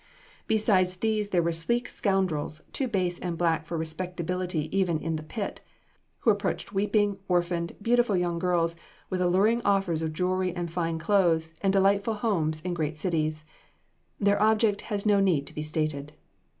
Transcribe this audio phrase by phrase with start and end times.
[0.47, 5.21] Besides these there were sleek scoundrels, too base and black for respectability even in the
[5.21, 5.61] pit,
[6.21, 8.75] who approached weeping, orphaned, beautiful young girls
[9.11, 13.45] with alluring offers of jewelry and fine clothes and delightful homes, in great cities.
[14.19, 16.13] Their object has no need to be stated.